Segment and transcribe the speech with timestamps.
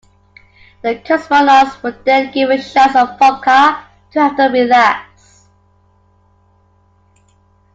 [0.81, 5.47] The cosmonauts were then given shots of vodka to help them relax.